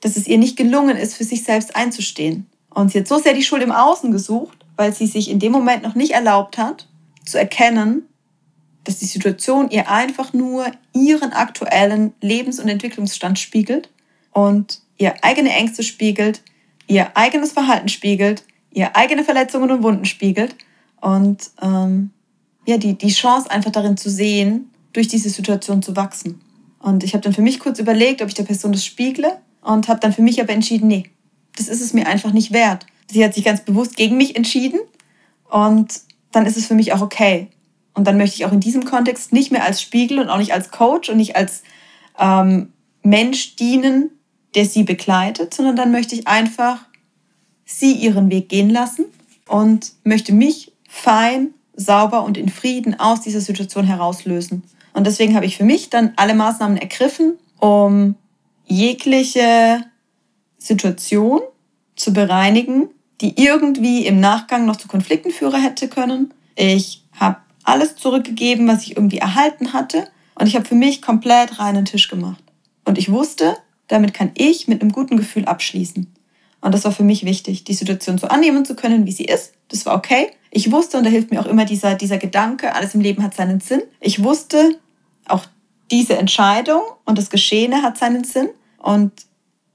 dass 0.00 0.16
es 0.16 0.26
ihr 0.26 0.38
nicht 0.38 0.56
gelungen 0.56 0.96
ist, 0.96 1.14
für 1.14 1.24
sich 1.24 1.42
selbst 1.42 1.76
einzustehen. 1.76 2.46
Und 2.70 2.92
sie 2.92 3.00
hat 3.00 3.08
so 3.08 3.18
sehr 3.18 3.34
die 3.34 3.42
Schuld 3.42 3.62
im 3.62 3.72
Außen 3.72 4.12
gesucht, 4.12 4.58
weil 4.76 4.94
sie 4.94 5.06
sich 5.06 5.30
in 5.30 5.38
dem 5.38 5.52
Moment 5.52 5.82
noch 5.82 5.94
nicht 5.94 6.12
erlaubt 6.12 6.56
hat, 6.56 6.86
zu 7.24 7.38
erkennen, 7.38 8.02
dass 8.84 8.98
die 8.98 9.06
Situation 9.06 9.70
ihr 9.70 9.90
einfach 9.90 10.32
nur 10.32 10.66
ihren 10.92 11.32
aktuellen 11.32 12.14
Lebens- 12.20 12.58
und 12.58 12.68
Entwicklungsstand 12.68 13.38
spiegelt 13.38 13.90
und 14.32 14.80
ihr 14.96 15.14
eigene 15.22 15.50
Ängste 15.50 15.82
spiegelt, 15.82 16.42
ihr 16.86 17.16
eigenes 17.16 17.52
Verhalten 17.52 17.88
spiegelt, 17.88 18.44
ihr 18.72 18.96
eigene 18.96 19.24
Verletzungen 19.24 19.70
und 19.70 19.82
Wunden 19.82 20.04
spiegelt 20.04 20.56
und 21.00 21.50
ähm, 21.62 22.10
ja, 22.66 22.78
die, 22.78 22.96
die 22.96 23.12
Chance 23.12 23.50
einfach 23.50 23.70
darin 23.70 23.96
zu 23.96 24.10
sehen, 24.10 24.70
durch 24.92 25.08
diese 25.08 25.30
Situation 25.30 25.82
zu 25.82 25.96
wachsen. 25.96 26.40
Und 26.78 27.04
ich 27.04 27.12
habe 27.12 27.22
dann 27.22 27.32
für 27.32 27.42
mich 27.42 27.60
kurz 27.60 27.78
überlegt, 27.78 28.22
ob 28.22 28.28
ich 28.28 28.34
der 28.34 28.44
Person 28.44 28.72
das 28.72 28.84
spiegle 28.84 29.38
und 29.62 29.88
habe 29.88 30.00
dann 30.00 30.12
für 30.12 30.22
mich 30.22 30.40
aber 30.40 30.52
entschieden, 30.52 30.88
nee, 30.88 31.04
das 31.56 31.68
ist 31.68 31.80
es 31.80 31.92
mir 31.92 32.06
einfach 32.06 32.32
nicht 32.32 32.52
wert. 32.52 32.86
Sie 33.10 33.24
hat 33.24 33.34
sich 33.34 33.44
ganz 33.44 33.60
bewusst 33.62 33.96
gegen 33.96 34.16
mich 34.16 34.36
entschieden 34.36 34.80
und 35.50 36.00
dann 36.32 36.46
ist 36.46 36.56
es 36.56 36.66
für 36.66 36.74
mich 36.74 36.92
auch 36.92 37.00
okay. 37.00 37.48
Und 37.94 38.06
dann 38.06 38.16
möchte 38.16 38.36
ich 38.36 38.44
auch 38.46 38.52
in 38.52 38.60
diesem 38.60 38.84
Kontext 38.84 39.32
nicht 39.32 39.50
mehr 39.50 39.64
als 39.64 39.82
Spiegel 39.82 40.18
und 40.18 40.28
auch 40.28 40.38
nicht 40.38 40.52
als 40.52 40.70
Coach 40.70 41.08
und 41.08 41.16
nicht 41.16 41.36
als 41.36 41.62
ähm, 42.18 42.72
Mensch 43.02 43.56
dienen, 43.56 44.10
der 44.54 44.64
sie 44.64 44.84
begleitet, 44.84 45.54
sondern 45.54 45.76
dann 45.76 45.92
möchte 45.92 46.14
ich 46.14 46.26
einfach 46.26 46.78
sie 47.64 47.92
ihren 47.92 48.30
Weg 48.30 48.48
gehen 48.48 48.70
lassen 48.70 49.06
und 49.46 49.92
möchte 50.04 50.32
mich 50.32 50.72
fein, 50.88 51.54
sauber 51.74 52.24
und 52.24 52.36
in 52.36 52.48
Frieden 52.48 52.98
aus 52.98 53.20
dieser 53.20 53.40
Situation 53.40 53.84
herauslösen. 53.84 54.62
Und 54.92 55.06
deswegen 55.06 55.34
habe 55.34 55.46
ich 55.46 55.56
für 55.56 55.64
mich 55.64 55.88
dann 55.88 56.12
alle 56.16 56.34
Maßnahmen 56.34 56.76
ergriffen, 56.76 57.38
um 57.58 58.16
jegliche 58.66 59.84
Situation 60.58 61.40
zu 61.96 62.12
bereinigen, 62.12 62.88
die 63.20 63.40
irgendwie 63.40 64.06
im 64.06 64.20
Nachgang 64.20 64.66
noch 64.66 64.76
zu 64.76 64.88
Konflikten 64.88 65.30
führen 65.30 65.60
hätte 65.60 65.88
können. 65.88 66.32
Ich 66.56 67.04
habe 67.12 67.38
alles 67.64 67.96
zurückgegeben, 67.96 68.66
was 68.66 68.82
ich 68.82 68.96
irgendwie 68.96 69.18
erhalten 69.18 69.72
hatte. 69.72 70.08
Und 70.34 70.46
ich 70.46 70.56
habe 70.56 70.64
für 70.64 70.74
mich 70.74 71.02
komplett 71.02 71.58
reinen 71.58 71.84
Tisch 71.84 72.08
gemacht. 72.08 72.42
Und 72.84 72.98
ich 72.98 73.12
wusste, 73.12 73.56
damit 73.88 74.14
kann 74.14 74.30
ich 74.34 74.68
mit 74.68 74.80
einem 74.80 74.92
guten 74.92 75.16
Gefühl 75.16 75.44
abschließen. 75.44 76.06
Und 76.62 76.74
das 76.74 76.84
war 76.84 76.92
für 76.92 77.04
mich 77.04 77.24
wichtig, 77.24 77.64
die 77.64 77.74
Situation 77.74 78.18
so 78.18 78.26
annehmen 78.28 78.64
zu 78.64 78.74
können, 78.74 79.06
wie 79.06 79.12
sie 79.12 79.24
ist. 79.24 79.52
Das 79.68 79.86
war 79.86 79.96
okay. 79.96 80.30
Ich 80.50 80.70
wusste, 80.70 80.98
und 80.98 81.04
da 81.04 81.10
hilft 81.10 81.30
mir 81.30 81.40
auch 81.40 81.46
immer 81.46 81.64
dieser, 81.64 81.94
dieser 81.94 82.18
Gedanke, 82.18 82.74
alles 82.74 82.94
im 82.94 83.00
Leben 83.00 83.22
hat 83.22 83.34
seinen 83.34 83.60
Sinn. 83.60 83.82
Ich 84.00 84.22
wusste, 84.22 84.78
auch 85.26 85.44
diese 85.90 86.16
Entscheidung 86.16 86.82
und 87.04 87.18
das 87.18 87.30
Geschehene 87.30 87.82
hat 87.82 87.98
seinen 87.98 88.24
Sinn. 88.24 88.48
Und 88.78 89.12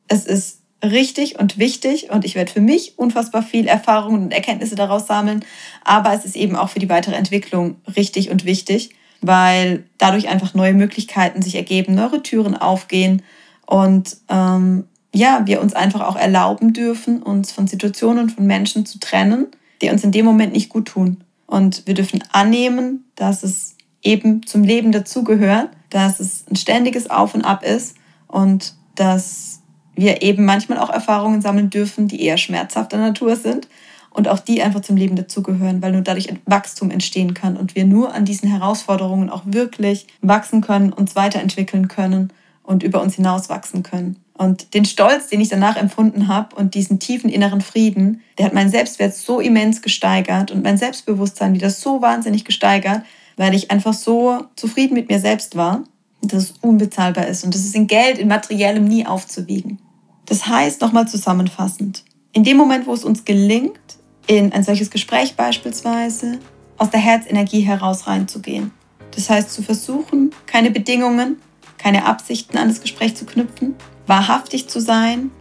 es 0.08 0.25
ist 0.25 0.62
richtig 0.92 1.39
und 1.39 1.58
wichtig 1.58 2.10
und 2.10 2.25
ich 2.25 2.36
werde 2.36 2.51
für 2.51 2.62
mich 2.62 2.98
unfassbar 2.98 3.44
viel 3.44 3.68
Erfahrungen 3.68 4.24
und 4.24 4.32
Erkenntnisse 4.32 4.75
daraus 4.75 5.08
sammeln. 5.08 5.44
Aber 5.84 6.13
es 6.13 6.25
ist 6.25 6.36
eben 6.36 6.56
auch 6.56 6.70
für 6.70 6.80
die 6.80 6.89
weitere 6.89 7.15
Entwicklung 7.15 7.75
richtig 7.96 8.30
und 8.30 8.46
wichtig, 8.46 8.92
weil 9.22 9.84
dadurch 9.98 10.27
einfach 10.30 10.54
neue 10.54 10.74
Möglichkeiten 10.74 11.42
sich 11.42 11.56
ergeben, 11.56 11.96
neue 11.96 12.24
Türen 12.24 12.56
aufgehen 12.56 13.22
und 13.65 14.18
ähm, 14.30 14.86
ja, 15.13 15.44
wir 15.46 15.62
uns 15.62 15.74
einfach 15.74 16.01
auch 16.01 16.18
erlauben 16.18 16.74
dürfen, 16.74 17.24
uns 17.24 17.51
von 17.51 17.68
Situationen 17.68 18.30
von 18.30 18.46
Menschen 18.46 18.86
zu 18.86 19.00
trennen, 19.00 19.48
die 19.82 19.89
uns 19.89 20.04
in 20.04 20.12
dem 20.12 20.25
Moment 20.25 20.51
nicht 20.51 20.70
gut 20.70 20.89
tun. 20.89 21.24
Und 21.48 21.84
wir 21.86 21.94
dürfen 21.94 22.22
annehmen, 22.34 23.06
dass 23.15 23.44
es 23.44 23.77
eben 24.04 24.46
zum 24.46 24.63
Leben 24.63 24.92
dazugehört, 24.92 25.70
dass 25.89 26.20
es 26.20 26.44
ein 26.50 26.58
ständiges 26.58 27.10
Auf 27.10 27.34
und 27.34 27.44
Ab 27.44 27.63
ist 27.63 27.96
und 28.27 28.74
dass 28.96 29.62
wir 29.96 30.22
eben 30.22 30.46
manchmal 30.46 30.78
auch 30.80 30.90
Erfahrungen 30.90 31.42
sammeln 31.42 31.70
dürfen, 31.70 32.08
die 32.08 32.22
eher 32.22 32.38
schmerzhafter 32.38 32.98
Natur 32.98 33.36
sind 33.36 33.68
und 34.16 34.28
auch 34.28 34.40
die 34.40 34.62
einfach 34.62 34.82
zum 34.82 34.96
Leben 34.96 35.16
dazugehören, 35.16 35.82
weil 35.82 35.92
nur 35.92 36.02
dadurch 36.02 36.30
Wachstum 36.46 36.90
entstehen 36.90 37.34
kann 37.34 37.58
und 37.58 37.75
wir 37.75 37.86
nur 37.86 38.14
an 38.14 38.25
diesen 38.25 38.50
Herausforderungen 38.50 39.30
auch 39.30 39.44
wirklich 39.46 40.08
wachsen 40.22 40.62
können, 40.62 40.94
uns 40.94 41.16
weiterentwickeln 41.16 41.88
können 41.88 42.32
und 42.64 42.82
über 42.82 43.02
uns 43.02 43.16
hinaus 43.16 43.50
wachsen 43.50 43.84
können. 43.84 44.18
Und 44.38 44.74
den 44.74 44.86
Stolz, 44.86 45.28
den 45.28 45.42
ich 45.42 45.50
danach 45.50 45.78
empfunden 45.78 46.28
habe 46.28 46.56
und 46.56 46.75
diesen 46.75 47.00
tiefen 47.00 47.30
inneren 47.30 47.62
Frieden, 47.62 48.22
der 48.38 48.48
hat 48.48 48.54
meinen 48.54 48.70
Selbstwert 48.70 49.14
so 49.14 49.40
immens 49.40 49.82
gesteigert 49.82 50.52
und 50.52 50.64
mein 50.64 50.78
Selbstbewusstsein 50.78 51.54
wieder 51.54 51.70
so 51.70 52.02
wahnsinnig 52.02 52.44
gesteigert, 52.44 53.04
weil 53.38 53.54
ich 53.54 53.72
einfach 53.72 53.94
so 53.94 54.46
zufrieden 54.56 54.94
mit 54.94 55.10
mir 55.10 55.20
selbst 55.20 55.56
war, 55.56 55.84
dass 56.22 56.44
es 56.44 56.54
unbezahlbar 56.62 57.28
ist 57.28 57.44
und 57.44 57.54
das 57.54 57.62
ist 57.62 57.75
in 57.75 57.88
Geld, 57.88 58.18
in 58.18 58.28
materiellem 58.28 58.86
nie 58.86 59.06
aufzuwiegen. 59.06 59.80
Das 60.25 60.48
heißt, 60.48 60.82
nochmal 60.82 61.08
zusammenfassend, 61.08 62.03
in 62.32 62.44
dem 62.44 62.58
Moment, 62.58 62.88
wo 62.88 62.94
es 62.94 63.03
uns 63.03 63.25
gelingt, 63.25 63.79
in 64.27 64.51
ein 64.51 64.63
solches 64.63 64.89
Gespräch 64.89 65.36
beispielsweise 65.36 66.39
aus 66.77 66.89
der 66.89 67.00
Herzenergie 67.00 67.62
heraus 67.62 68.08
reinzugehen, 68.08 68.72
das 69.12 69.29
heißt 69.29 69.51
zu 69.51 69.62
versuchen, 69.62 70.32
keine 70.46 70.72
Bedingungen, 70.72 71.38
keine 71.77 72.05
Absichten 72.05 72.58
an 72.58 72.67
das 72.67 72.82
Gespräch 72.82 73.15
zu 73.15 73.25
knüpfen, 73.25 73.75
wahrhaftig 74.08 74.67
zu 74.67 74.82
sein, 74.82 75.32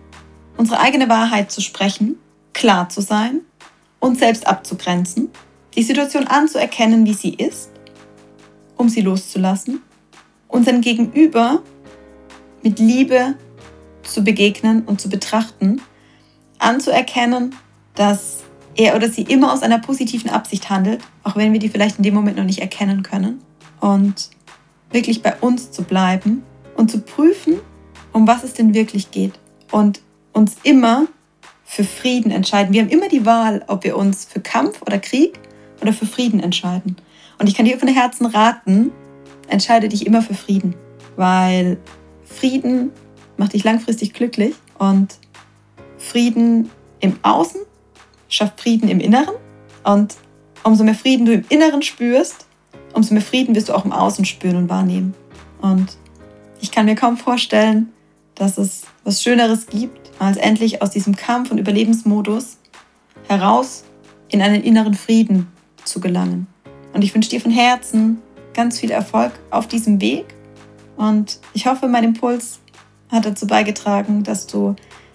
unsere 0.56 0.80
eigene 0.80 1.08
Wahrheit 1.08 1.50
zu 1.50 1.60
sprechen, 1.60 2.16
klar 2.52 2.88
zu 2.88 3.00
sein, 3.00 3.40
uns 4.00 4.18
selbst 4.18 4.46
abzugrenzen, 4.46 5.30
die 5.74 5.82
Situation 5.82 6.26
anzuerkennen, 6.26 7.06
wie 7.06 7.14
sie 7.14 7.34
ist, 7.34 7.70
um 8.76 8.88
sie 8.88 9.00
loszulassen, 9.00 9.82
unseren 10.48 10.82
Gegenüber 10.82 11.62
mit 12.62 12.78
Liebe 12.78 13.34
zu 14.04 14.22
begegnen 14.22 14.82
und 14.82 15.00
zu 15.00 15.08
betrachten, 15.08 15.80
anzuerkennen, 16.58 17.54
dass 17.94 18.42
er 18.76 18.96
oder 18.96 19.08
sie 19.08 19.22
immer 19.22 19.52
aus 19.52 19.62
einer 19.62 19.78
positiven 19.78 20.30
Absicht 20.30 20.70
handelt, 20.70 21.02
auch 21.22 21.36
wenn 21.36 21.52
wir 21.52 21.60
die 21.60 21.68
vielleicht 21.68 21.98
in 21.98 22.02
dem 22.02 22.14
Moment 22.14 22.36
noch 22.36 22.44
nicht 22.44 22.60
erkennen 22.60 23.02
können. 23.02 23.40
und 23.80 24.30
wirklich 24.90 25.22
bei 25.22 25.34
uns 25.40 25.72
zu 25.72 25.82
bleiben 25.82 26.42
und 26.76 26.90
zu 26.90 27.00
prüfen, 27.00 27.56
um 28.12 28.26
was 28.26 28.44
es 28.44 28.54
denn 28.54 28.72
wirklich 28.72 29.10
geht. 29.10 29.32
Und 29.70 30.00
uns 30.32 30.56
immer 30.62 31.06
für 31.64 31.84
Frieden 31.84 32.30
entscheiden. 32.30 32.72
Wir 32.72 32.82
haben 32.82 32.88
immer 32.88 33.08
die 33.08 33.26
Wahl, 33.26 33.64
ob 33.66 33.84
wir 33.84 33.96
uns 33.96 34.24
für 34.24 34.40
Kampf 34.40 34.80
oder 34.82 34.98
Krieg 34.98 35.38
oder 35.82 35.92
für 35.92 36.06
Frieden 36.06 36.40
entscheiden. 36.40 36.96
Und 37.38 37.48
ich 37.48 37.54
kann 37.54 37.66
dir 37.66 37.78
von 37.78 37.88
Herzen 37.88 38.26
raten, 38.26 38.92
entscheide 39.48 39.88
dich 39.88 40.06
immer 40.06 40.22
für 40.22 40.34
Frieden, 40.34 40.74
weil 41.16 41.78
Frieden 42.24 42.92
macht 43.36 43.52
dich 43.52 43.64
langfristig 43.64 44.12
glücklich 44.12 44.54
und 44.78 45.18
Frieden 45.98 46.70
im 47.00 47.18
Außen 47.22 47.60
schafft 48.28 48.60
Frieden 48.60 48.88
im 48.88 49.00
Inneren 49.00 49.34
und 49.84 50.16
umso 50.62 50.84
mehr 50.84 50.94
Frieden 50.94 51.26
du 51.26 51.34
im 51.34 51.44
Inneren 51.48 51.82
spürst, 51.82 52.46
umso 52.94 53.14
mehr 53.14 53.22
Frieden 53.22 53.54
wirst 53.54 53.68
du 53.68 53.74
auch 53.74 53.84
im 53.84 53.92
Außen 53.92 54.24
spüren 54.24 54.56
und 54.56 54.68
wahrnehmen. 54.68 55.14
Und 55.60 55.96
ich 56.60 56.70
kann 56.70 56.86
mir 56.86 56.94
kaum 56.94 57.16
vorstellen, 57.16 57.92
dass 58.34 58.58
es 58.58 58.82
was 59.04 59.22
Schöneres 59.22 59.66
gibt, 59.66 60.10
als 60.18 60.36
endlich 60.36 60.82
aus 60.82 60.90
diesem 60.90 61.14
Kampf- 61.14 61.50
und 61.50 61.58
Überlebensmodus 61.58 62.58
heraus 63.28 63.84
in 64.28 64.42
einen 64.42 64.62
inneren 64.62 64.94
Frieden 64.94 65.46
zu 65.84 66.00
gelangen. 66.00 66.46
Und 66.92 67.02
ich 67.02 67.14
wünsche 67.14 67.30
dir 67.30 67.40
von 67.40 67.50
Herzen 67.50 68.18
ganz 68.54 68.80
viel 68.80 68.90
Erfolg 68.90 69.32
auf 69.50 69.68
diesem 69.68 70.00
Weg. 70.00 70.26
Und 70.96 71.38
ich 71.52 71.66
hoffe, 71.66 71.88
mein 71.88 72.04
Impuls 72.04 72.60
hat 73.10 73.26
dazu 73.26 73.46
beigetragen, 73.46 74.22
dass 74.22 74.46
du 74.46 74.74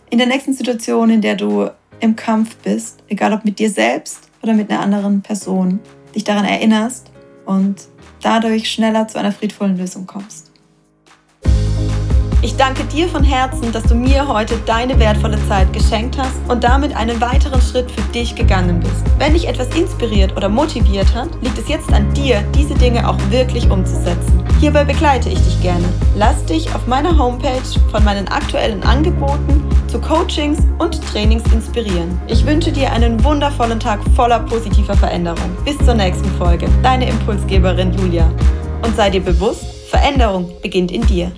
in 0.10 0.18
der 0.18 0.28
nächsten 0.28 0.54
Situation, 0.54 1.10
in 1.10 1.22
der 1.22 1.36
du 1.36 1.70
im 2.00 2.16
Kampf 2.16 2.56
bist, 2.58 3.04
egal 3.08 3.34
ob 3.34 3.46
mit 3.46 3.60
dir 3.60 3.70
selbst 3.70 4.30
oder 4.42 4.54
mit 4.54 4.70
einer 4.70 4.82
anderen 4.82 5.22
Person, 5.22 5.80
dich 6.16 6.24
daran 6.24 6.46
erinnerst 6.46 7.12
und 7.46 7.76
dadurch 8.22 8.70
schneller 8.72 9.08
zu 9.08 9.20
einer 9.20 9.32
friedvollen 9.32 9.78
Lösung 9.78 10.06
kommst. 10.08 10.50
Ich 12.42 12.56
danke 12.56 12.86
dir 12.86 13.10
von 13.10 13.22
Herzen, 13.22 13.70
dass 13.74 13.84
du 13.84 13.96
mir 13.96 14.26
heute 14.26 14.58
deine 14.66 14.98
wertvolle 14.98 15.38
Zeit 15.50 15.74
geschenkt 15.74 16.18
hast 16.18 16.38
und 16.48 16.64
damit 16.64 16.96
einen 16.96 17.20
weiteren 17.20 17.60
Schritt 17.62 17.92
für 17.92 18.02
dich 18.14 18.34
gegangen 18.34 18.80
bist. 18.80 19.04
Wenn 19.18 19.34
dich 19.34 19.46
etwas 19.46 19.68
inspiriert 19.76 20.36
oder 20.38 20.48
motiviert 20.48 21.14
hat, 21.14 21.30
liegt 21.42 21.58
es 21.58 21.68
jetzt 21.68 21.92
an 21.92 22.14
dir, 22.14 22.42
diese 22.56 22.76
Dinge 22.76 23.08
auch 23.08 23.18
wirklich 23.30 23.70
umzusetzen. 23.70 24.39
Hierbei 24.60 24.84
begleite 24.84 25.30
ich 25.30 25.40
dich 25.40 25.62
gerne. 25.62 25.86
Lass 26.18 26.44
dich 26.44 26.76
auf 26.76 26.86
meiner 26.86 27.18
Homepage 27.18 27.62
von 27.92 28.04
meinen 28.04 28.28
aktuellen 28.28 28.84
Angeboten 28.84 29.64
zu 29.88 30.02
Coachings 30.02 30.60
und 30.80 31.02
Trainings 31.14 31.50
inspirieren. 31.54 32.20
Ich 32.28 32.46
wünsche 32.46 32.70
dir 32.70 32.92
einen 32.92 33.24
wundervollen 33.24 33.80
Tag 33.80 34.02
voller 34.18 34.42
positiver 34.42 34.98
Veränderung. 34.98 35.56
Bis 35.64 35.78
zur 35.78 35.94
nächsten 35.94 36.30
Folge. 36.38 36.68
Deine 36.84 37.10
Impulsgeberin 37.10 37.94
Julia. 37.94 38.30
Und 38.84 38.94
sei 38.98 39.10
dir 39.10 39.22
bewusst, 39.22 39.64
Veränderung 39.90 40.52
beginnt 40.62 40.92
in 40.92 41.08
dir. 41.08 41.32